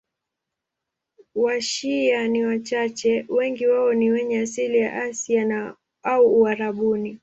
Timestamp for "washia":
1.35-2.27